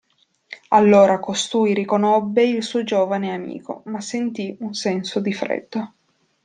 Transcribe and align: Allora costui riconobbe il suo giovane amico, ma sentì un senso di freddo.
Allora 0.69 1.19
costui 1.19 1.75
riconobbe 1.75 2.41
il 2.43 2.63
suo 2.63 2.83
giovane 2.83 3.31
amico, 3.31 3.83
ma 3.85 4.01
sentì 4.01 4.55
un 4.61 4.73
senso 4.73 5.19
di 5.19 5.31
freddo. 5.31 5.93